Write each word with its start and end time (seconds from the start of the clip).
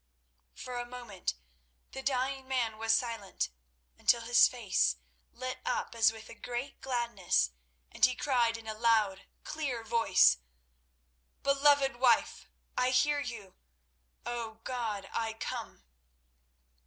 For 0.55 0.79
a 0.79 0.89
moment 0.89 1.35
the 1.91 2.01
dying 2.01 2.47
man 2.47 2.79
was 2.79 2.91
silent, 2.91 3.51
until 3.99 4.21
his 4.21 4.47
face 4.47 4.95
lit 5.31 5.59
up 5.63 5.93
as 5.93 6.11
with 6.11 6.27
a 6.27 6.33
great 6.33 6.81
gladness, 6.81 7.51
and 7.91 8.03
he 8.03 8.15
cried 8.15 8.57
in 8.57 8.65
a 8.65 8.73
loud, 8.73 9.27
clear 9.43 9.83
voice, 9.83 10.39
"Beloved 11.43 11.97
wife, 11.97 12.47
I 12.75 12.89
hear 12.89 13.19
you! 13.19 13.53
O, 14.25 14.55
God, 14.63 15.07
I 15.13 15.33
come!" 15.33 15.83